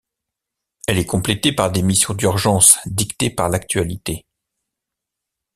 [0.87, 4.25] Elle est complétée par des missions d’urgence dictées par l’actualité.